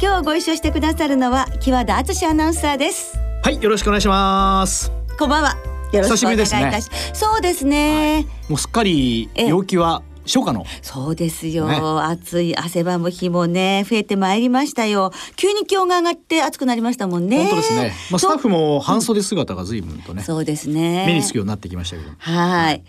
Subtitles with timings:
[0.00, 3.18] 今日ご一緒してくださるのは木和田敦アナウンサーです。
[3.42, 4.92] はい、よろしくお願いします。
[5.18, 5.56] こんばんは。
[5.92, 10.64] よろしくお願いいたし久しそうですね、もうすっかり陽気は初夏の。
[10.82, 11.80] そうですよ、ね。
[11.80, 15.10] 暑い汗ばむ日もね増えてまいりましたよ。
[15.34, 17.38] 急に気温が上がって暑くなりましたもんね。
[17.38, 17.92] 本当ですね。
[18.12, 21.06] まあ、スタッフとも半袖姿が随分とね、そうですね。
[21.08, 22.10] 目につくようになってきましたけど。
[22.18, 22.84] はい。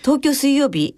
[0.00, 0.96] 東京水曜日、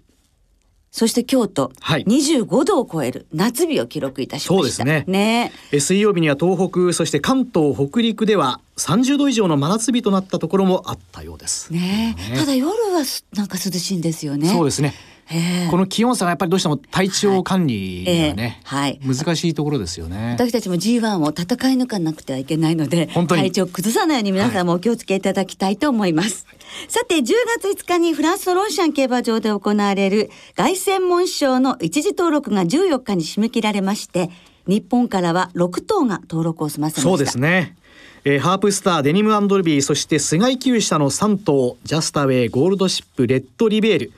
[0.91, 4.53] そして京都、はい25度を超える夏日を記録いたしました。
[4.55, 11.71] そうですねねえ水曜日には東北、そして関東、北陸では30度以上の真夏日となったところもあったようです。
[11.71, 14.49] ねねただ夜はすなんか涼しいんですよね。
[14.49, 14.93] そうですね。
[15.29, 15.67] ええ。
[15.69, 19.13] この気温差がやっぱりどうしても体調管理がね、はいええ。
[19.13, 20.35] 難しいところですよね。
[20.37, 23.43] 私たちも G1 を戦い抜かなくてはいけないので本当に。
[23.43, 26.45] 体調を崩さないように皆さんもお気をつけいただきたいと思います、
[26.87, 27.25] さて10
[27.59, 34.29] 月5日にフランスのロンシャン競馬場で行われる凱旋門賞の一次登録が14日に締め切られまして
[34.67, 37.09] 日本からは6頭が登録を済ませました。
[37.09, 37.75] そうですね。
[38.25, 44.11] えーハープスターデニムアンドルビーそして須貝厩舎の3頭ジャスタウェイゴールドシップレッドリベール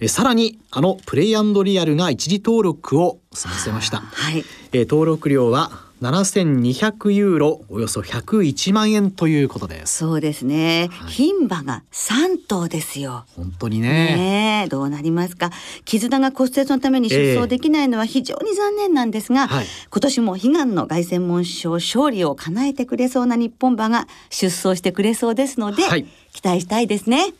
[0.00, 4.44] えーさらにあのプレイアンドリアルが一次登録を済ませました、はい。
[4.72, 5.70] えー登録料は
[6.00, 9.98] 7200ユーロおよそ101万円ということです。
[9.98, 11.12] そうですね、はい。
[11.12, 13.26] 牝馬が3頭ですよ。
[13.36, 13.88] 本当にね。
[13.88, 15.50] ねえどうなりますか。
[15.84, 19.66] 絆が骨折のために出走できないのは非常に残念なんですが、はい。
[19.90, 26.06] 今年も悲願の凱旋門賞勝利を叶えてくれそうな日本馬が出走してくれそうですので、はい。
[26.32, 27.34] 期待したいですね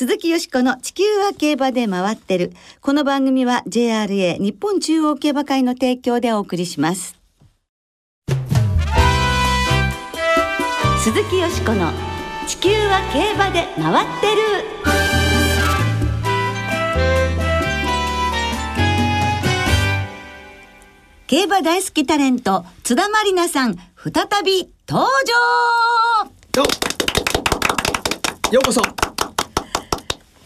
[0.00, 2.54] 鈴木よしこの地球は競馬で回ってる。
[2.80, 7.20] この番組は JRA 日本中央競馬会の提供でお送りします。
[11.04, 11.92] 鈴木よしこの
[12.46, 14.42] 地球は競馬で回ってる。
[21.26, 24.12] 競馬大好きタレント津田まりなさん再
[24.46, 25.06] び登
[26.56, 26.62] 場。
[26.62, 26.64] よ
[28.50, 29.09] ようこそ。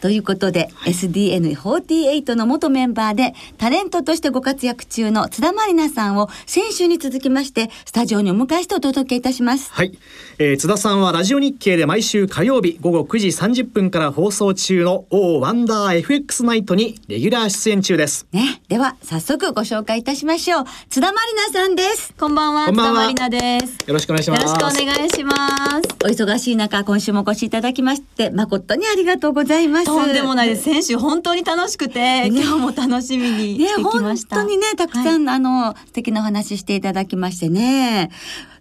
[0.04, 9.72] ということで、SDN48 の元メンバーでタレントとしてご活躍中の津田まりなさんを先週に続きましてスタジオにお迎えしてお届けいたします。
[9.72, 9.96] はい、
[10.36, 20.64] えー津田さんはラジオ日経で毎週火曜日午後9時30分から放送中の O ワンダー FX ナイトにレギュラー出演中ですね、では早速ご紹介いたしましょう。
[20.90, 22.12] 津田まりなさんです。
[22.20, 23.78] こんばんは、こんばんは津田まりなです。
[23.86, 25.34] よろしくお願いしますよろしくお願いしま
[25.80, 25.88] す。
[26.04, 29.93] お忙しい中、今週もお越しいただきまして、誠にありがとうございます。
[29.94, 30.62] とんでもないです。
[30.64, 34.36] 先週本当に楽しくて、今日も楽しみにね、本した。
[34.36, 38.10] 当にね、たくさん、あの、素敵なお話していただきましてね。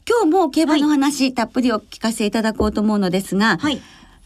[0.09, 3.81] 今日も競馬の話、たっぷりお聞かせいただこうと思うのですが、はい。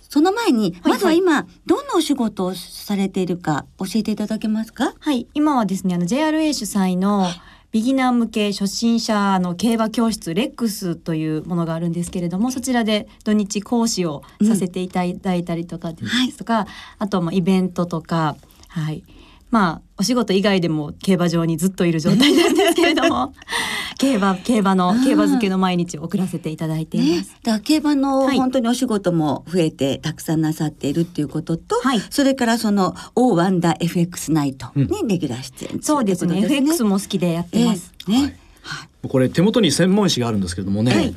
[0.09, 4.93] その前に、はいまずは今、どんなお仕事をされているか教えていただけますか？
[4.99, 5.27] はい。
[5.33, 7.27] 今はですね、あの JRA 主催の
[7.71, 16.65] ビギナー向け初心者の競馬教室レックスというものがあるんですけれども、そちらで土日講師をさせていただいたりとかですとか、
[16.97, 18.35] あとはまあイベントとか、
[18.69, 19.03] はい。
[19.49, 23.33] まあお仕事以外でも競馬場にずっといる状態なんですけれども、
[23.97, 28.37] 競馬競馬の競馬漬けの毎日を送らせていただいていまねす。、だから競馬のはい。
[28.37, 32.01] 本当にお仕事も増えてたくさんなさっているっていうことと、はい。
[32.09, 36.41] それからその O ワンダー FX ナイトにレギュラー出演中そうですね。
[36.43, 37.93] FX も好きでやってます。
[38.09, 39.07] ええね、はい。
[39.07, 41.15] これ手元に専門誌があるんですけれどもね、はい。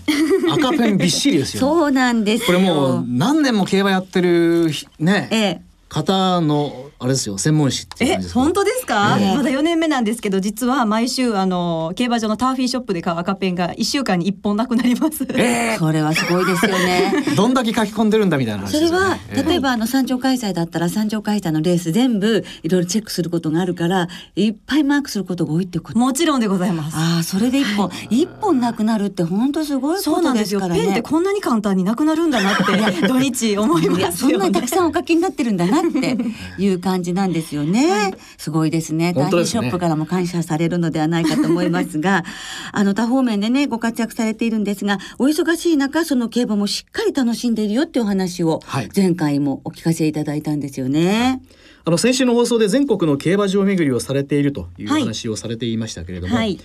[0.52, 2.46] 赤ペンびっしりですよ そうなんですよ。
[2.46, 15.26] これもう何年も競馬やってるね、ええ方のあれですよ専門誌ってえ感じですけど本当ですか、ええまだ4年目なんですけど実は毎週あの競馬場のターフィーショップで買う赤ペンが1週間に1本なくなります。
[15.34, 17.12] えそれはすごいですよね。
[17.26, 25.98] ー どんだけ書き込んでるんだみたいな話それですよねは、例えばあの三条開催だったら三条開催のレース全部いろいろチェックすることがあるからいっぱいマークすることが多いってこと。
[25.98, 26.96] もちろんでございます。
[26.96, 30.60] ああそれで一本一本なくなるって本当すごいことそうなんですよ。
[30.60, 30.84] ですからね。
[30.84, 34.68] ペンってこんなに簡単になくなるんだなって土日思いますよねそんなにたく。
[34.68, 36.16] さんお書きになってるんだなって
[36.62, 38.14] いう感じなんですよね。
[38.38, 39.12] すごいですね。
[39.12, 42.24] 大変本当ですねショップからも感謝されるのではないかと思いますが、
[42.72, 51.42] あの他方面でねご活躍されているんですが、お忙しい中その競馬もしっかり楽しんでいるよっていうお話をはい前回もお聞かせいただいたんですよね。
[51.84, 56.58] あの先週の放送で全国の競馬場巡りをされているというはい話をされていましたけれども、はい。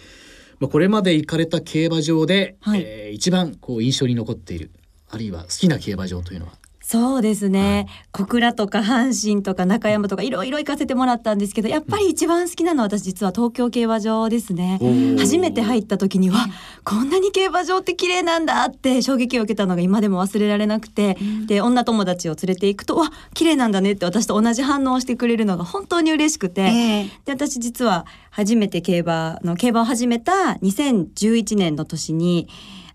[0.59, 4.71] まあこれまで行かれた競馬場で、はいえー一番こう印象に残っている
[5.09, 6.53] あるいは好きな競馬場というのは？
[6.87, 14.77] そうですね、小倉とか阪神とか中山とかいろいろ行かせてもらったんですけどやっぱり一番好きなのは私実は東京競馬場ですね。
[15.17, 16.45] 初めて入った時には
[16.83, 21.17] こんなに競馬場って綺麗なんだって衝撃を受けたのが今でも忘れられなくて、
[21.47, 27.03] で女友達を連れて行くとわ綺麗なんだねって私と同じ反応をしてくれるのが本当に嬉しくて、ええ。
[27.25, 32.47] で私実は初めて競馬の競馬を始めた2011年の年に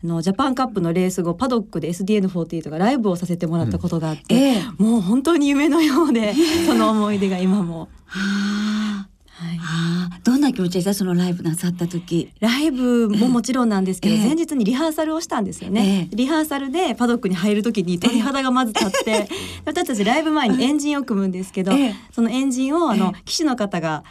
[0.02, 4.62] あのジャパンカップのレース後パドックで SDN48 がライブをさせてもらったことがあって、ええ。
[4.78, 6.34] もう本当に夢のようで
[6.66, 7.88] その思い出が今も。
[8.06, 9.09] はあ
[9.40, 9.56] はい。
[9.56, 10.92] はあどんな気持ちでした？
[10.92, 12.30] そのライブなさった時。
[12.40, 14.26] ライブももちろんなんですけど、ええ。
[14.26, 19.28] 前日にリハーサルをしたんですよね、えリハーサルでパドックに入る時に鳥肌がまず立って、
[19.64, 21.94] 私たちライブ前にエンジンを組むんですけど、ええ。
[22.12, 24.04] そのエンジンをあの、え騎手の方が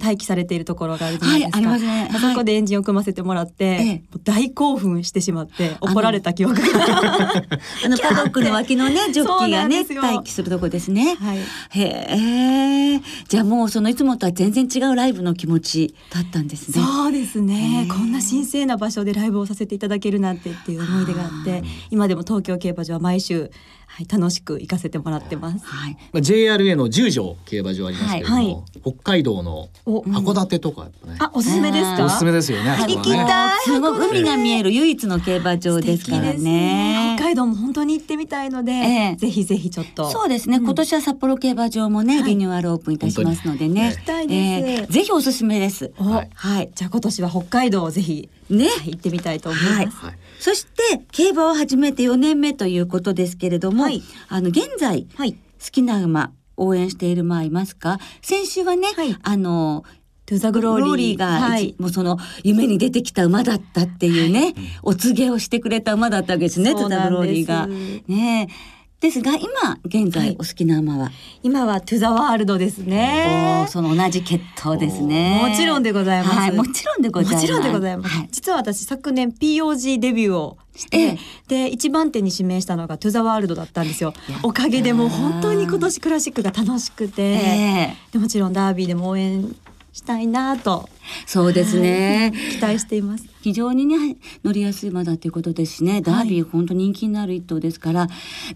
[0.00, 6.62] 待機されているところがあるじゃないですか、はいすねあそこでエンジンを組ませてもらって、大興奮してしまって怒られた記憶が。
[7.84, 11.16] あのパドックの脇のね ジョッキーがね待機するとこですね。
[11.18, 11.38] はい。
[11.70, 13.00] へえ。
[13.28, 16.84] じゃあもうそのいつもとは全然違うライブの気持ちだったんですね。
[16.84, 23.50] そうですね、こんな神聖な場所でライブをさせていただけるなんてっていう思い出があって今でも東京競馬場は毎週、
[23.86, 25.64] はい、楽しく行かせてもらってます。
[25.64, 25.96] はい。
[26.12, 28.44] まあ、JRA の十条競馬場ありますけれども、はい。
[28.44, 28.56] はい
[28.86, 32.04] 北海道のお函館とかやっぱね、あおすすめですか？
[32.04, 33.60] おすすめですよね行きたい。
[33.64, 37.14] すごい海が見える唯一の競馬場ですからね。
[37.16, 39.16] 北海道も本当に行ってみたいので、ええ。
[39.16, 40.08] ぜひぜひちょっと。
[40.10, 42.30] そうですね、今年は札幌競馬場もね、はい。
[42.30, 43.88] リニューアルオープンいたしますのでね。
[43.90, 44.92] 行きたいです。
[44.92, 45.90] ぜひおすすめです。
[45.98, 46.30] おはい。
[46.34, 46.70] はい。
[46.74, 48.66] じゃあ今年は北海道をぜひ、ね。
[48.68, 49.74] はい行ってみたいと思います。
[49.74, 49.86] はい。
[49.86, 54.02] はいそして競馬を始めて4年目ということですけれども、はい。
[54.28, 55.32] あの現在はい。
[55.32, 55.38] 好
[55.70, 57.98] きな馬応援している馬いますか？
[58.22, 59.16] 先週はね、はい。
[59.22, 59.84] あの
[60.26, 61.68] トゥザグローリーが、はい。
[61.70, 67.66] 一もうその夢に出てきた馬だったっていうね、お告げをしてくれた馬だったわけですねトゥザグローリーが。
[67.66, 68.75] ねえ
[69.06, 71.12] ですが今現はい在お好きな馬は、
[71.44, 73.70] 今はトゥザワールドですおねー。
[73.70, 75.46] その同じ血統ですね。
[75.48, 77.42] もちろんでございますはい、もちろんでございます。
[77.42, 78.16] もちろんでございます。
[78.16, 84.40] はい実は私昨年 POG デビューをして、ええで一番手に指名したのがトゥザワールドだったんですよや。
[84.42, 89.54] おかげでもう本当に今年クラシックが楽しくて、ええでもちろんダービーでも応援
[89.96, 90.90] したいなと。
[91.26, 92.30] そうですね。
[92.52, 93.24] 期待しています。
[93.40, 96.02] 非常にね乗りやすい馬だということですしね。
[96.02, 98.08] ダービー本当人気になる一頭ですから、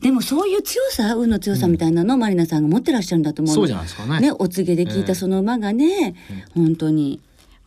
[0.03, 4.21] でもそういう強さ運の強さみたいなのをマリナさんが持ってらっしゃるんだと思うのそうじゃないですかね。
[4.21, 6.15] ねお告げで聞いたその馬がね、
[6.55, 7.21] 本当に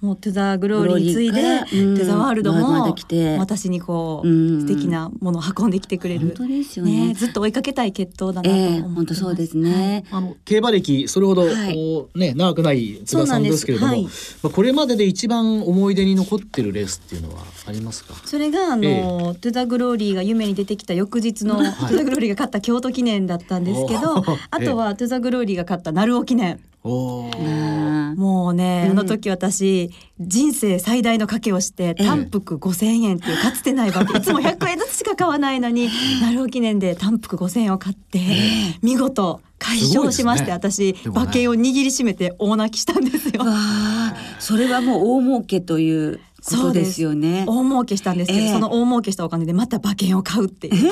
[0.04, 1.96] もうトゥザグローリーに次いで、うん。
[1.96, 3.38] トゥザワールドまだまもだ来て。
[3.38, 6.20] 私にこう、うん素敵なものを運んできてくれる。
[6.20, 7.14] 本当ですよね。
[7.14, 8.96] ずっと追いかけたい血統だなとええ思ってます。
[8.96, 11.74] 本当そうですね、あの競馬歴それほど、はい。
[11.74, 13.66] こうね長くない津田さんです。
[13.66, 18.14] けれども、そうなんですまあ、これまでで一番思い出に残ってるレースっていうのはありますか？
[18.26, 19.02] それがあの、え
[19.40, 24.18] トゥザグローリーが夢に出てきた翌日の、トゥザグローリーが勝った京都記念だったんですけど
[24.52, 28.92] あとはトゥザグローリーが勝った鳴尾記念もうね、うん。
[28.92, 32.06] あの時私人生最大の賭けをしてええ。
[32.06, 35.90] 単複5,000円っていうかつてない馬券 いつも100円ずつしか買わないのに
[36.22, 38.20] 鳴尾記念で単服5,000円を買って、
[38.82, 43.44] 見事解消しまして、すごい私、馬券を握りしめて大泣きしたんですよ。
[44.40, 47.46] それはもう大儲けということですよね。
[47.48, 48.52] 大儲けしたんですけど、ええ。
[48.52, 50.92] その大儲けしたお金でまた馬券を買うっていう。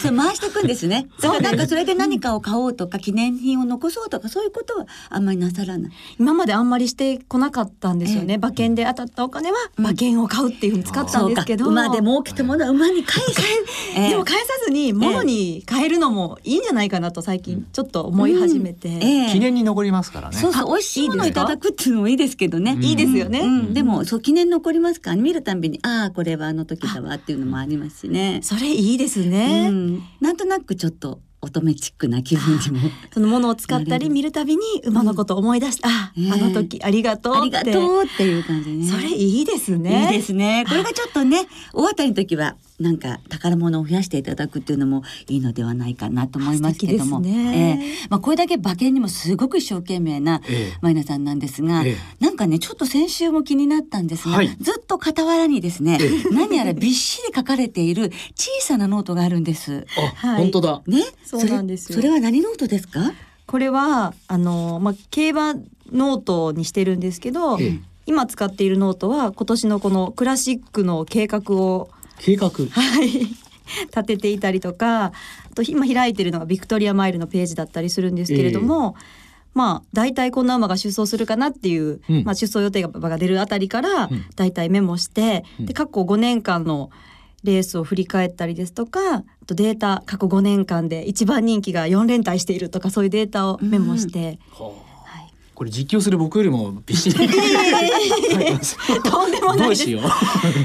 [0.00, 1.08] それ回していくんですね。
[1.20, 5.92] だからなんかそれで何かを買おうとか記念品を残そうとかそういうことはあんまりなさらない。
[6.18, 8.36] 今まであんまりしてこなかったんですよね、ええ。
[8.36, 11.86] 馬券で当たったお金は馬券を買うっていうふうに使ったんですけど、そうか。
[11.86, 13.40] 馬で儲けたものは馬に返す。
[13.96, 14.10] ええ。
[14.10, 19.32] でも返さずに物に変えるのもいいんじゃないかなと最近ちょっと思い始めて、ええ。
[19.32, 20.36] 記念に残りますからね。
[20.36, 20.72] そうそう。
[20.72, 22.76] 美味しいものをいただくっていうのもいいですけどね。
[22.80, 25.10] いいですよね、うん、でもそう記念残りますか？
[25.10, 28.40] ら見るたんびにああこれはあの時だわっていうのもありますしね。
[28.42, 32.88] それいいですね、うん、なんとなくちょっと乙女チックな気分にも。
[33.12, 38.86] その物を使ったり見るたびに馬のことを思い出して、あええあの時ありがとうありがとうっていう感じね。
[38.86, 40.64] それいいですねいいですね。
[40.68, 47.18] これがちょっとね、大当たりの時は、なんか宝物を増やしていただくっていうのもいいのではないかなと思いますけども。
[47.18, 47.78] 素敵ですね。
[47.78, 48.08] ええ。
[48.10, 50.78] まあこれだけ馬券にもすごく一生懸命なええ。
[50.82, 51.96] マイナさんなんですが、ええ。
[52.18, 54.48] なんかね、ちょっと先週も気になったんですが、はい。
[54.60, 56.34] ずっと傍らにですね、え。
[56.34, 59.86] 何やらびっしり書かれている小さなノートがあるんです。
[59.96, 60.42] あ、はい。
[60.42, 60.82] 本当だ。
[60.86, 61.96] ね、そうなんですよ。
[61.96, 63.12] それそれは何ノートですか？
[63.46, 67.80] これはあの、まあ、競馬ノートにしてるんですけど、ええ。
[68.04, 71.88] 今使っているノートは今年のこのクラシックの計画を
[72.24, 72.50] 計画。
[72.50, 73.08] はい。
[73.86, 75.12] 立てていたりとかあ
[75.54, 78.96] と今開いてるのがビクトリアマイルのページだったりするんですけれども、
[79.54, 82.24] まあ大体こんな馬が出走するかなっていう、うん。
[82.24, 84.24] まあ、出走予定馬が出るあたりからうん。
[84.36, 85.66] 大体メモして、うん。
[85.66, 86.90] で過去5年間の
[87.44, 94.72] レースを振り返ったりですとかあとデータ過去5年間で一番人気が4連帯しているとかそういうデータをメモして、はい、
[95.62, 97.22] これ実況する僕よりもびっしと
[99.28, 100.00] んでもないですどうしよ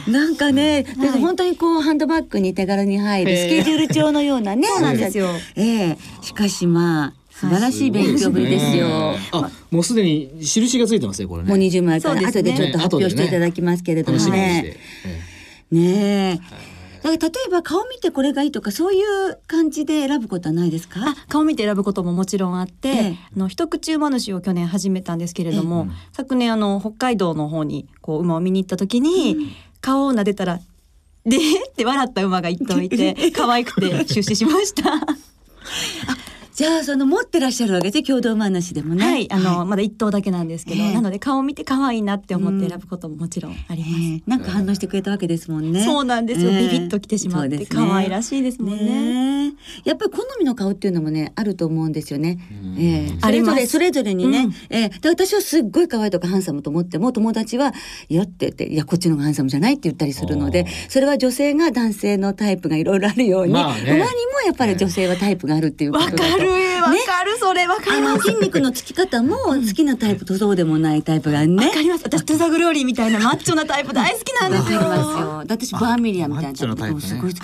[0.07, 4.67] うなんかね、だから本当にこうハンドバッグに手軽に入るスケジュール帳のようなね。
[4.67, 5.27] そうなんですよ。
[5.55, 8.87] ええしかしまあ素晴らしい勉強ぶりですよ。
[9.33, 11.49] あ、もうすでに印がついてますね、これね。
[11.49, 15.75] もう20枚から後でちょっと発表していただきますけれどもねて。。
[15.75, 16.76] ねえ。
[17.03, 20.99] だから例えば顔見てこれがいいとかそういう感じで選ぶことはないですか？
[21.01, 21.15] あ？
[21.29, 30.59] 顔見て選ぶことももちろんあって、ええあの一口馬主を去年始めたんですけれども、ええ昨年あの北海道の方にこう馬を見に行った時に、顔を撫でたら
[31.25, 31.37] 「で?」
[31.69, 34.83] って笑った馬が一頭いて 可愛くて出資しました。
[36.57, 39.05] じゃあその持ってらっしゃるわけで共同馬主でもね。
[39.05, 40.93] はい、あの、まだ一頭だけなんですけど、ええ。
[40.95, 43.93] なので顔を見て可愛いなって思って選ぶことももちろんあります。
[43.93, 45.85] ええなんか反応してくれたわけですもんね。
[45.85, 46.61] そうなんですよ、ええ。
[46.63, 48.85] ビビッときてしまって可愛らしいですもんね。
[48.85, 49.53] ね
[49.85, 49.89] え。
[49.89, 52.39] やっぱり好みの顔っていうのもねあると思うんですよね。
[52.51, 52.75] うん。
[52.79, 53.17] ええ。
[53.21, 53.67] あります。
[53.67, 54.53] それぞれそれぞれにね、うん。
[54.75, 54.89] ええ。
[54.89, 57.71] で私はすっごい可愛いとかハンサムと思っても友達は
[58.09, 63.81] 「いや」って言って「いやこっちの方がハンサムじゃない」って言ったりするのでそれは女性が男性のタイプがいろいろあるように、まあね。
[63.83, 64.07] 馬にも
[64.47, 66.46] やっぱり女性はタイプがあるっていうことわだと。
[66.89, 68.17] わかる、それわかあります。
[68.17, 71.67] の筋肉のつき方も好きなタイプとそうでもないタイプがね。
[71.67, 72.03] わかります。
[72.05, 74.79] 私トゥザグローリーみたいなマッチョなタイプ大好きなんですよ。
[74.79, 75.43] わかりますよ。
[75.45, 77.41] だって私バーミリアンみたいなマッチョなタイプねすごい好き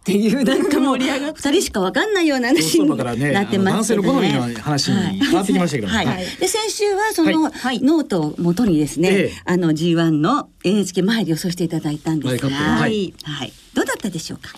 [0.00, 4.32] っていうなんか盛り上がって二人しかわかんないような話になってますけどあの男性の好みね。
[4.32, 5.94] の話に変わってきましたけども。
[5.94, 14.50] はい、はいで先週はその、はいノートを元にですね、ええあの G1 の NHK 参りをさせていただいたんですが、はいはい、どうだったでしょうか？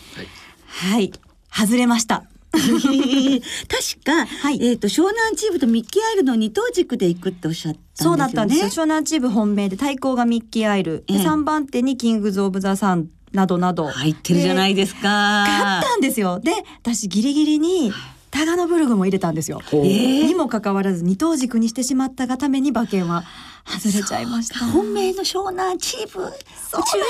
[0.66, 1.12] はい、
[1.50, 2.24] 外れました。
[2.52, 8.12] 確か、はいえっ、と湘南チームとミッキーアイルの二等軸で行くっておっしゃったんですよね。
[8.12, 8.66] そうだったんですよ。
[8.66, 15.44] 湘南チーム本命で対抗がミッキーアイル、でええ3番手にキングズオブザサンなどなど入ってるじゃないですか。
[15.48, 16.40] 勝ったんですよ。
[16.40, 17.92] で、私ギリギリに
[18.30, 19.60] タガノブルグも入れたんですよ。
[19.64, 23.24] ほうにもかかわらず二等軸にしてしまったがために馬券は
[23.66, 24.64] 外れちゃいました。
[24.66, 26.36] 本命の湘南チームを中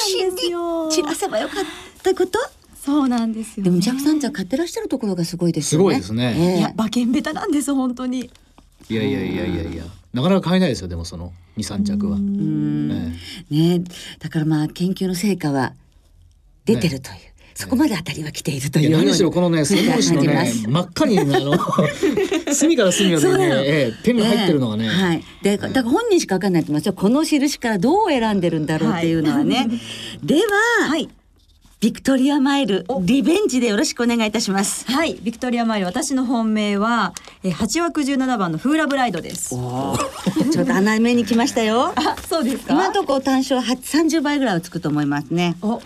[0.00, 1.64] 心に散らせばよかっ
[2.02, 2.38] たこと。
[2.84, 3.70] そうなんですよ、ね。
[3.70, 5.82] でもジャックさんじゃ買ってらっしゃるところがすごいですよね。
[5.82, 8.28] すごいですねええいや馬券ベタなんです本当に。
[8.90, 12.16] いやいやいやいやいや、なかなか買えないですよ、でもその二三着は。
[12.16, 13.14] うん
[13.52, 13.84] えね
[14.18, 15.74] だからまあ研究の成果は
[16.64, 17.16] 出てるという、
[17.54, 21.56] そこまで当たりは来ているというようにえいや何しろこのね、背格子のね真っ赤にあの
[22.52, 24.88] 隅から隅までね、ええペンが入ってるのがね。
[24.88, 25.22] はい。
[25.40, 26.94] で、だから本人しかわかんないと思いますよ。
[26.94, 29.68] この印からどう選んでるんだろうっていうのはね。
[30.24, 30.34] で
[30.80, 31.08] は、はい。
[31.82, 34.88] ビクトリアマイルリベンジでよろしくお願いいたします。
[34.88, 37.12] はい、ビクトリアマイル、私の本命は、
[37.42, 39.48] えー、8枠17番のフーラブライドです。
[39.48, 41.92] ちょっと穴目に来ましたよ。
[41.96, 42.74] あ、そうですか？
[42.74, 45.56] 今のところ単勝は30倍ぐらいはつくと思いますね。
[45.60, 45.82] お。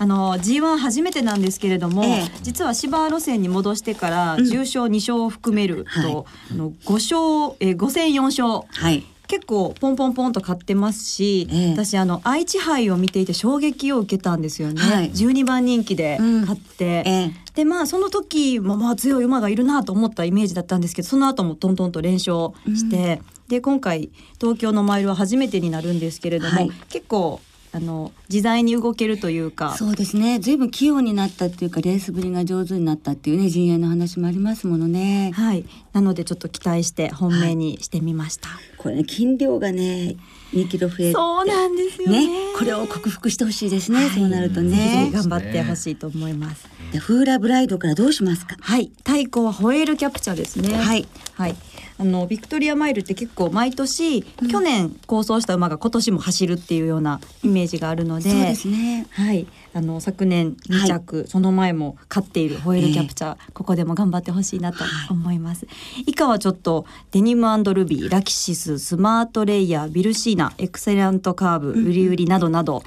[0.00, 9.02] あの G1 初めてなんですけれども、ええ実は芝路線に戻してから重賞2勝を含めると、あの5勝、えー、5戦4勝はい。
[9.28, 11.70] 結構ポンポンポンと買ってますし、ええ。
[11.72, 15.10] 私あの愛知杯を見ていて衝撃を受けたんですよね、はい。
[15.10, 17.32] 12番人気で買って、ええ。
[17.54, 26.70] でまあその時もまあ強い馬がいるなと思ったイメージだったんですけどその後もトントンと連勝して、で今回東京のマイルは初めてになるんですけれども、はい。
[26.88, 30.38] 結構あの自在に動けるというかそうですね。
[30.38, 35.32] ずいぶん器用になったっていうか、レースぶりが上手になったっていうね、陣営の話もありますものね。
[35.34, 40.16] はいなのでちょっと期待して本命にしてみました、これね、筋量がね、
[40.54, 41.12] 2キロ増えて。
[41.12, 44.08] そうなんですよねね、これを克服してほしいですね。
[44.10, 45.12] そうなるとぜねひ。
[45.12, 46.68] 頑張ってほしいと思います。
[46.92, 48.56] でフーラブライドからどうしますか？
[48.60, 50.74] はい、太鼓はホエールキャプチャーですね。
[50.74, 51.56] はい、はい。
[52.00, 59.06] あのビクトリアマイルって結構毎年、去年構想した馬が今年も走るっていうようなイメージがあるので、そうですね。
[59.10, 59.46] はい。
[59.74, 65.66] あの昨年2着、その前も勝っているホエールキャプチャー、ここでも頑張ってほしいなと思います。
[66.06, 72.84] 以下はちょっとデニムルビー、ラキシス、スマートレイヤー、ビルシーナ、エクセラントカーブ、ウリウリなどなど、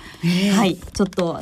[0.56, 1.42] はい、ちょっと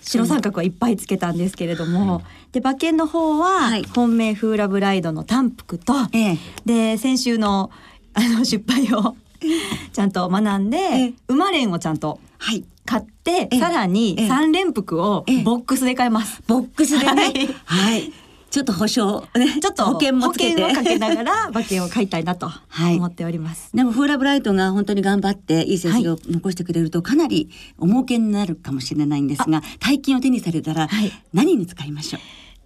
[0.00, 7.70] 白三角はいっぱいつけたんですけれども、で馬券の方ははい本命フーラブライドの単服と、ええで先週の
[8.14, 9.16] あの失敗を
[9.92, 12.64] ちゃんと学んで、ええ馬連をちゃんとはい。
[12.84, 16.42] 買って、ええさらにええ三連服をええボックスで買います。
[16.46, 17.22] ボックスでね。
[17.22, 18.12] はいはい。
[18.50, 19.60] ちょっと保証ね。
[19.60, 20.62] ちょっと保険もつけて。
[20.62, 23.70] 保険をかけながら 馬券を買いたいなとはい思っております。
[23.74, 32.18] でもフーラブライトが本当に頑張っていい成績を残してくれるとかなりお儲けになるかもしれないんですが大金を手にされたらはい何に使いましょ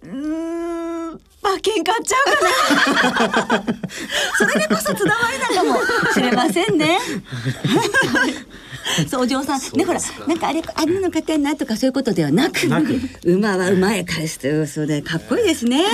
[0.05, 0.19] う、うー
[1.15, 2.25] ん馬券買っちゃう
[3.49, 3.65] かな
[4.39, 6.99] それでこそ津田まりなかもしれませんね。
[9.09, 9.61] そうお嬢さん。
[9.77, 12.69] ねほらなんかあれあれの買ってんなとかそういうことではなく
[13.25, 15.85] 馬は馬へ返すというそうでかっこいいですね。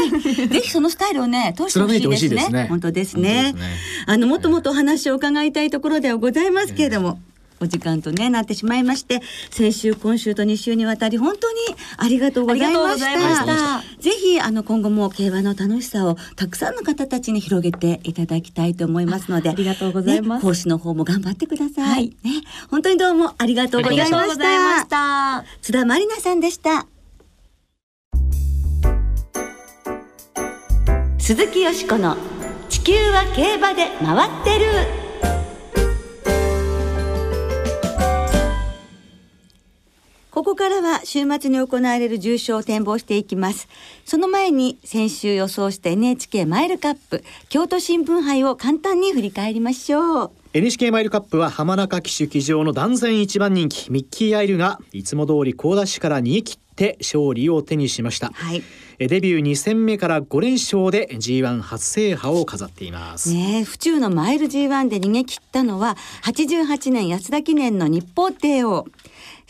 [0.50, 2.66] ぜひそのスタイルをね通してほしいですね。
[2.68, 3.54] 本当ですね。
[4.06, 7.20] あのもっともっとお話を伺いたいところではございますけれども、
[7.60, 11.58] お時間とねなってしまいまして先週今週と2週にわたり本当に
[11.96, 13.46] ありがとうございました。
[13.46, 13.82] た。
[14.00, 20.42] ぜひあの今後も競馬の楽しさをたくさんの方たちに広げていただきたいと思いますのでありがとうございます。
[20.42, 22.08] ね講師の方も頑張ってください、はい。
[22.08, 24.18] ね本当にどうもありがとうございました。
[24.18, 25.44] ありがとうございました。
[25.62, 26.86] 津田まりなさんでした。
[31.18, 32.16] 鈴木よしこの
[32.70, 35.07] 地球は競馬で回ってる
[40.58, 43.68] からは週末に行われる重賞を展望していきます。
[44.04, 50.30] その前に先週予想した NHK マイルカップ京都新聞杯を簡単に振り返りましょう。
[50.54, 58.62] NHK マイルカップは浜中騎手騎乗の断然一番人気ミッキーアイルがいつも通り高ダッシュから逃げ切って勝利を手にしました、はい。
[58.98, 68.86] えデビュー2戦目から5連勝で G1 初制覇を飾っています、ねえ府中のマイル G1 で逃げ切ったのは88年安田記念の日報帝王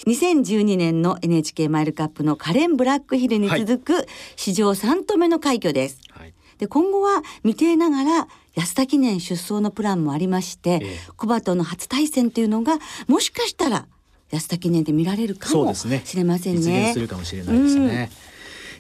[0.07, 6.01] 2012年の NHK マイルカップのカレン・ブラックヒルに続く史上3度目の快挙です。
[6.11, 6.35] はい。
[6.59, 10.99] で今後は未定ながら安田記念出走のプランもありまして、ええ。
[11.17, 13.87] 小馬との初対戦というのがもしかしたら
[14.31, 16.87] 安田記念で見られるかもしれません実ね。
[16.87, 18.28] 現するかもしれないですね、え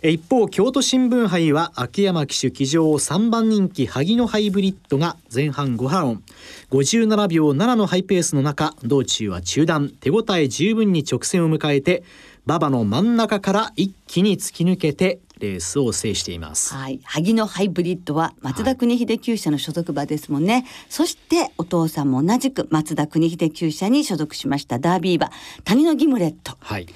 [0.02, 6.22] 一方京都新聞杯は秋山騎手騎乗3番人気萩野ハイブリッドが前半5波音
[6.70, 9.90] 57秒7のハイペースの中道中は中断。
[9.90, 12.04] 手応え十分に直線を迎えて
[12.46, 16.74] 馬場の真ん中から一気に突き抜けてレースを制しています。
[16.74, 25.30] はい、萩野ハイブリッドは松田国秀厩舎の所属馬ですもんね、そしてお父さんも同じく松田国秀厩舎に所属しましたダービー馬
[25.64, 26.86] 谷のギムレットはい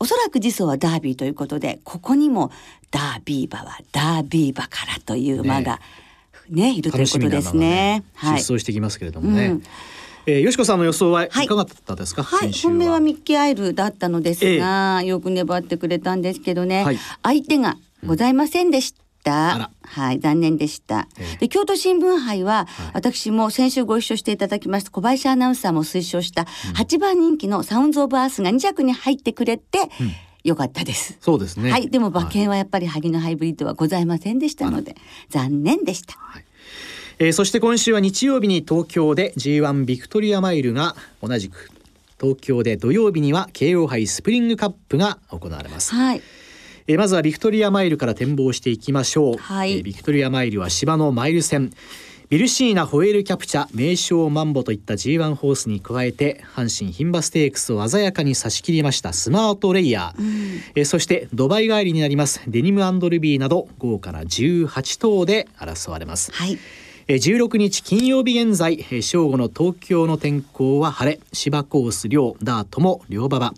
[0.00, 2.50] おそらく次走はダービーということでここにも
[2.90, 5.80] ダービー馬はダービー馬からという馬が
[6.48, 8.04] ねいるということですね。
[8.14, 8.40] はい。
[8.40, 9.62] 出走してきますけれどもね、うん。
[10.26, 11.46] えー、よしこさんの予想はいはい。
[11.46, 12.54] かがだったですか、はい、は。
[12.62, 16.98] 本命はミッキーアイルだったのですが、よく粘ってくれたんですけどね、はい。
[17.22, 19.70] 相手がございませんでした。
[19.82, 21.08] はい、残念でした。
[21.18, 21.36] ええ。
[21.38, 22.90] で、京都新聞杯は、はい。
[22.94, 30.12] 私も先週ご一緒していただきました小林アナウンサーも推奨した8番人気のサウンズオブアースが2着に入ってくれて、うん。
[30.44, 31.18] よかったです。
[31.20, 31.70] そうですね。
[31.70, 32.32] はい、でも馬はい。
[32.32, 34.96] 券はやっぱり萩のハイブリッドはございませんでしたので、
[35.28, 36.14] 残念でした。
[37.20, 41.68] えーそして今週は日曜日に東京で G1 ビクトリアマイルが同じく
[42.20, 46.22] 東京で土曜日には京王杯スプリングカップが行われます、はい、
[46.90, 49.72] えーまずはビクトリアマイルから展望していきましょう、はい。
[49.72, 51.70] えービクトリアマイルは芝のマイル戦。
[52.30, 59.12] ビルシーナホエールキャプチャ名将マンボといった G1 ホースに加えて阪神牝馬ステークスを鮮やかに差し切りました。
[59.12, 62.40] スマートレイヤー、えーそしてドバイ帰りになります。
[62.46, 66.32] デニムルビーなど豪華な18頭で争われます。
[66.32, 66.58] はい、
[67.06, 71.20] えー16日金曜日現在えー正午の東京の天候は晴れ。
[71.34, 73.52] 芝コース両ダートも両馬場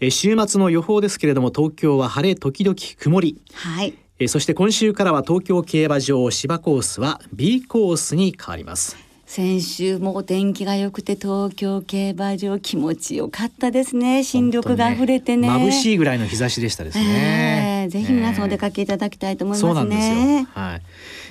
[0.00, 3.40] えー週末の予報ですけれども東京は晴れ時々曇り。
[3.52, 3.94] はい。
[4.18, 8.96] えーそして今週からは東京競馬場芝コースは B コースに変わります。
[9.26, 14.22] 先週もお天気が良くて東京競馬場気持ちよかったですね。
[14.22, 15.48] 新緑が溢れてね。
[15.48, 20.14] 眩しいぐらいの日差しでしたですね、ええぜひ皆さんお出ねかけいただきたいと思いそうますなんですよ。
[20.14, 20.46] ね。
[20.52, 20.82] はい、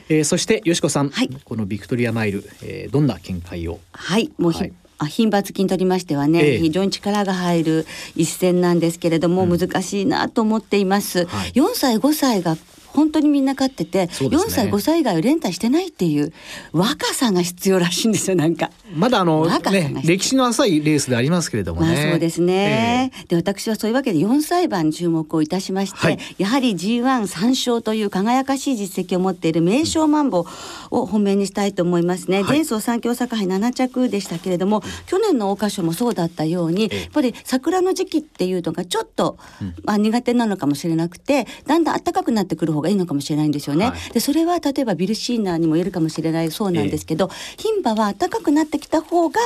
[0.10, 1.30] えーそしてよしこさん、はい。
[1.46, 3.80] このビクトリアマイル、えーどんな見解を？
[3.94, 4.74] はい、もうひ、はい。
[4.74, 6.60] あ牝馬付きにとりましてはね、ええ。
[6.60, 11.26] 非常に力が入る一戦なんですけれども、難しいなと思っています。
[11.26, 11.52] はい。
[11.52, 12.58] 4歳5歳が
[12.94, 14.12] 本当にみんな勝ってて、ね。
[14.12, 16.32] 4歳5歳以外を連帯してないっていう
[16.72, 18.72] 若さが必要らしいんですよなんか。
[18.96, 26.20] まだあのね歴史の浅いレースでありますけれどもまあねそうですね、で私はそういうわけで4歳馬に注目をいたしまして、はい。
[26.38, 30.46] やはり G13 勝という輝かしい実績を持っている名将マンボ
[30.92, 32.44] を本命にしたいと思いますね、はい。
[32.44, 37.02] 前走三強坂杯7着でしたけれども、去年の桜花賞もそうだったように、ええ。
[37.02, 39.38] やっぱり桜の時期っていうのがちょっと、
[39.84, 44.14] まあ、苦手なのかもしれなくてだんだん暖かくなってくる方がいいのかもしれないんですよね、はい。
[44.14, 49.40] でそれは例えばビルシーナにも言えるかもしれないそうなんですけど、牝馬は暖かくなってきた方が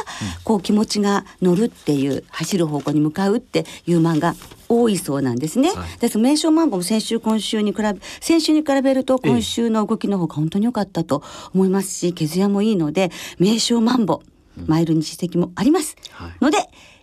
[0.44, 4.36] こう気持ちが乗るっていう走る方向に向かうっていう漫画
[4.68, 5.70] 多いそうなんですね。
[5.70, 6.00] はい。
[6.00, 11.24] です名称マンボも先週今週に比べ先週に比べると今週の動きの方が本当に良かったと
[11.54, 14.22] 思いますし毛艶もいいので名称マンボ
[14.66, 15.96] マイルに実績もあります。
[16.12, 16.32] はい。
[16.42, 16.58] ので、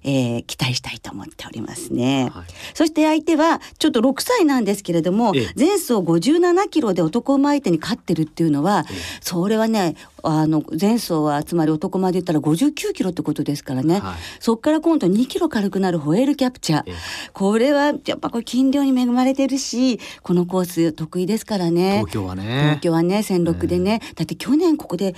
[0.04, 2.30] えー期待したいと思っておりますね。
[2.32, 2.44] はい。
[2.74, 5.48] そして相手はちょっと6歳なんですけれども、ええ。
[5.58, 8.84] 前走57キロで男馬相手に勝ってるっていうのは、
[9.20, 14.14] それはねあの前走はつまり男馬で言ったら59キロってことですからね、はい。
[14.40, 16.94] そこから今度2キロ軽くなるホエールキャプチャー、ええ。
[17.32, 21.98] これはやっぱこれ筋量に恵まれてるしこのコース得意ですからね。
[22.00, 22.60] 東京はね。
[22.64, 25.14] 東京はね戦六でね、だって去年ここで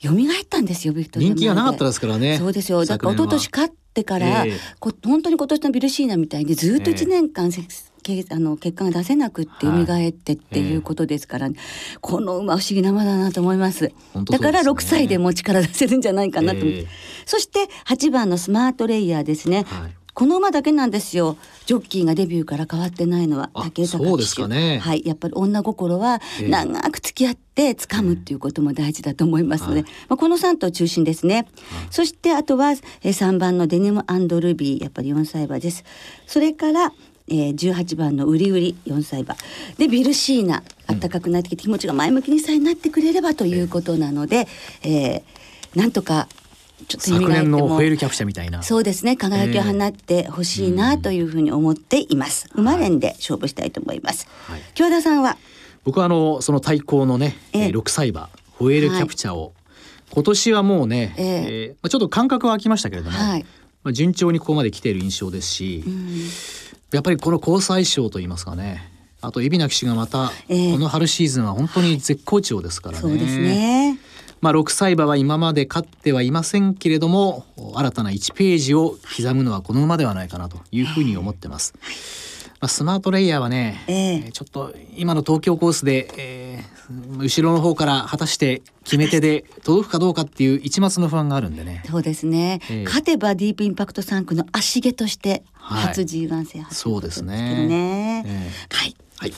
[0.00, 0.16] 蘇っ
[0.48, 2.38] たんですよビクトリア人気がなかったですからね。
[2.38, 2.84] そうですよ。
[2.84, 4.52] だから一昨年勝ってから、ええ。
[4.78, 7.62] こ本当に今年のビルシーナみたいにずっとええ1年間、せ
[8.02, 11.48] けあの結果が出せなくって蘇ってっていうことですから、
[12.00, 13.92] この馬不思議な馬だなと思います。
[14.12, 14.98] 本当だからそうですね。
[14.98, 16.86] 6歳でも力出せるんじゃないかなと思って、ええ。
[17.26, 21.38] そして8番のスマートレイヤーですね、はいこの馬だけなんですよ。
[21.64, 24.78] ジョッキーがデビューから変わってないのはあ武豊そうですかね。
[24.78, 25.02] はい。
[25.06, 26.48] やっぱり女心はええ。
[26.50, 29.90] 長く付き合って掴むっていうことも大事だと思いますので、はい。
[30.10, 31.48] まあ、この3頭中心ですね、
[31.90, 34.04] そしてあとは、えー、3番のデニム
[34.42, 34.82] ルビー。
[34.82, 35.84] やっぱり4歳馬です。
[36.26, 36.92] それから
[37.28, 38.76] えー、18番のウリウリ。
[38.84, 39.36] 4歳馬。
[39.78, 40.62] でビルシーナ。
[40.86, 44.46] 暖かくなってきて気持ちが前向きにさえなってくれればということなので、
[44.82, 45.22] えー
[45.74, 46.28] なんとか
[46.88, 48.62] ちょっと昨年のもホエールキャプチャーみたいな。
[48.62, 49.16] そうですね。
[49.16, 54.60] 輝きを放ってほしいなというふうに思っています、馬連で勝負したいと思います、はい。
[54.74, 55.36] 京田さんは？
[55.84, 57.62] 僕はあのその対抗のね、ええ。
[57.64, 59.54] えー6歳馬ホエールキャプチャーを、
[60.10, 61.26] 今年はもうね、ええ。
[61.26, 63.46] えーまあ、ちょっと感覚は空きましたけれども、はい。
[63.82, 65.82] まあ、順調にここまで来ている印象ですし、
[66.92, 68.90] やっぱりこの交際賞といいますかね
[69.22, 70.72] あと海老名騎手がまた、ええ。
[70.72, 73.00] この春シーズンは本当に絶好調ですからね。
[73.00, 73.98] そうですね
[74.40, 81.74] まあ、6歳馬は今まで勝ってはいませんけれども新たな1ページを刻むのはこの馬ではないかなというふうに思ってます。
[82.60, 84.14] まあ、スマートレイヤーはね、ええ。
[84.16, 86.80] えーちょっと今の東京コースで、えー
[87.18, 91.84] 後ろの方から果たして決め手で届くかどうかっていう一抹の不安があるんでね。
[91.88, 92.84] そうですね、ええ。
[92.84, 95.82] 勝てばディープインパクト3区の足毛としてはい。
[95.84, 98.24] 初 G1 制覇そうですね。
[98.70, 98.96] はい。
[99.18, 99.32] はい、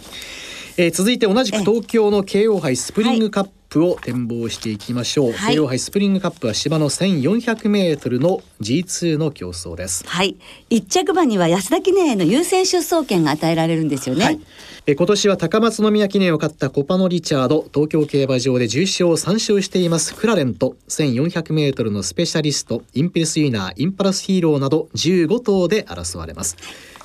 [0.76, 5.54] えー続いて同じく東京の京王杯スプリングカップを展望していきましょう、はい。
[5.54, 10.04] 京王杯スプリングカップは芝の1400メートルの G2 の競争です。
[10.06, 10.37] はい。
[10.70, 14.40] 一着馬には安田記念への優先出走権が与えられるんですよね、はい、
[14.87, 26.56] えー今年は高松宮記念を勝ったコパノ・リチャード東京競馬場で重賞を3勝していますクラレンと 1400m のスペシャリストインペルスイーナーインパラスヒーローなど15頭で争われます。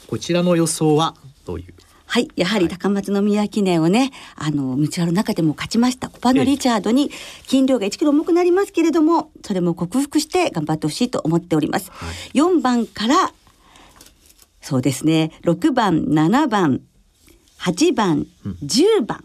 [0.08, 1.15] こちらの予想は？
[1.45, 1.73] どういう
[2.10, 7.12] はい、やはり高松宮記念をね、あの道の中でも勝ちましたコパノリチャードに
[7.48, 11.91] 斤量が1キロ重くなりますけれども、それも克服して頑張ってほしいと思っております。
[11.91, 13.34] はい4番から
[14.62, 16.82] そうですね、6番、7番、
[17.60, 18.28] 8番、
[18.63, 19.24] 10番、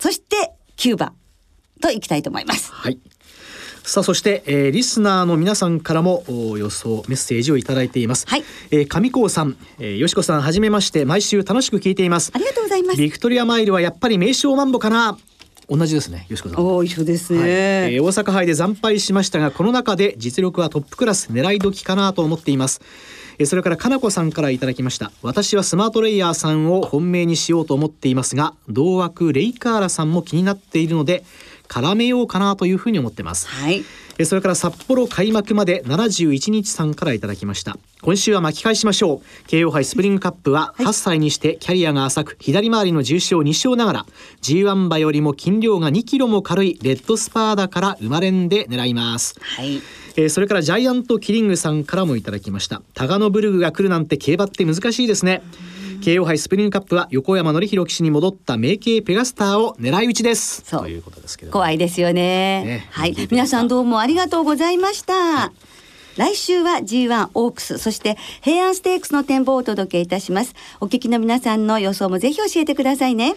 [0.00, 1.14] そして9番
[1.80, 2.72] といきたいと思います。
[2.72, 2.98] はい。
[3.84, 8.26] さあそして、えーリスナーの皆さんからもお予想メッセージをいただいています。
[8.28, 12.38] はいえー上高さん、えー、よしこさんはじめまして毎週楽しく聞いていますあ。
[12.38, 12.98] りがとうございます。
[12.98, 15.18] ビクトリアマイルはやっぱり名勝マンボかな。
[15.68, 16.58] 同じですね、よしこさん。
[16.60, 17.38] おー一緒ですね。
[17.38, 22.80] はいえー大阪杯で惨敗しましたがこの中で実力はトップクラス狙い時かなと思っています
[23.38, 31.24] えーそれからかなこさんからいただきました私はスマートレイヤーさんを本命にしようと思っていますが同枠レイカーラさんも気になっているので
[31.72, 33.48] 絡めようかなというふうに思ってます。
[33.48, 33.78] はい。
[34.18, 37.78] えーそれから札幌開幕まで71日さんからいただきました。
[38.02, 39.46] 今週は巻き返しましょう。
[39.48, 44.06] 京王杯スプリングカップは8歳にしてキャリアが浅く左回りの重賞2勝ながら
[44.42, 49.34] G1 馬よりも斤量が2キロも軽いレッドスパーダから生まれんで狙います。
[49.40, 49.76] はい。
[50.16, 52.82] えーそれからジャイアントキリングさんからもいただきました。
[52.92, 55.42] タガノブルグが来るなんて競馬って難しいですね
[56.02, 62.64] 京王杯スプリングカップは横山典弘騎手に戻った名系ペガスターを狙い撃ちですそうということですけど怖いですよね。
[62.64, 65.52] ねはい皆さんどうもありがとうございました。
[66.16, 70.54] 来週は G1 オークス、そして平安ステークスの展望をお届けいたします。
[70.80, 73.34] お聞きの皆さんの予想もぜひ教えてくださいね。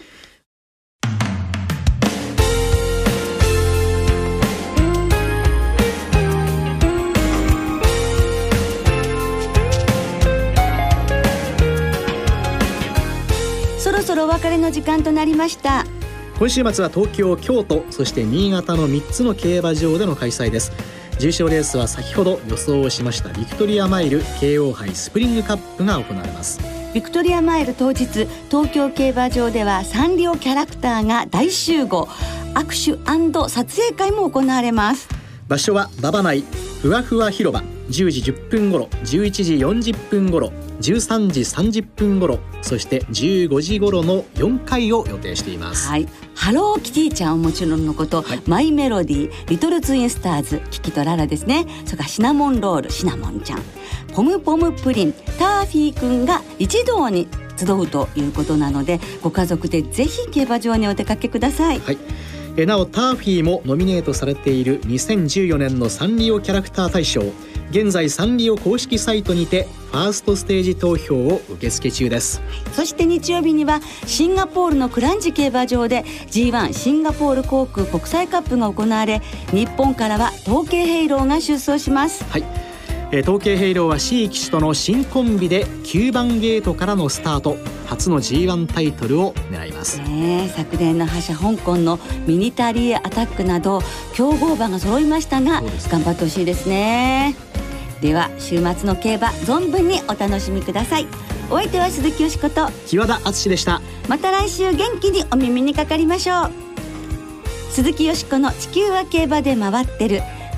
[13.96, 15.84] ろそろお別れの時間となりました。
[16.38, 20.72] 今週末は東京京都そして新潟の3つの競馬場での開催です。
[21.18, 26.60] 重賞レースは先ほど予想をしましたビクトリアマイル京王杯スプリングカップが行われます。
[26.92, 32.08] ビクトリアマイル当日東京競馬場ではサンリオキャラクターが大集合。
[32.54, 35.08] 握手撮影会も行われます。
[35.48, 36.44] 場所は馬場内
[36.82, 45.88] ふわふわ広場10時10分頃11時40分頃13時30分頃そして15時頃の4回を予定しています。
[45.88, 46.08] はい。
[46.34, 48.42] ハローキティちゃんはもちろんのこと、はい。
[48.46, 51.66] マイメロディーリトルツインスターズキキとララですね。
[51.84, 53.62] それからシナモンロールシナモンちゃん。
[54.14, 61.80] ポムポムプリンターフィーくんが一堂に集うということなのでご家族でぜひ競馬場にお出かけください。
[61.80, 61.98] はい
[62.58, 67.22] えーなおターフィーもノミネートされている2014年のサンリオキャラクター大賞。
[67.70, 72.40] 現在サンリオ公式サイトにてファーストステージ投票を受付中です。
[72.72, 82.24] そして日曜日にはシンガポールのクランジ競馬場で G1 シンガポール航空国際カップが行われ日本からは統計ヘイローが出走します。
[82.30, 82.44] はい、
[83.12, 87.56] えー統計ヘイローは C 騎手との新コンビで9番ゲートからのスタート。
[87.86, 90.00] 初の G1 タイトルを狙います。
[90.00, 93.80] ねえ昨年の覇者香港のミニタリーアタックなど
[94.12, 97.36] 強豪馬が揃いましたが頑張ってほしいですね。
[98.00, 101.06] では週末の競馬存分にお楽しみください。
[101.48, 103.80] お相手は鈴木よしこと木和田敦でした。
[104.08, 106.50] また来週元気にお耳にかかりましょう。
[107.70, 110.22] 鈴木よしこの地球は競馬で回ってる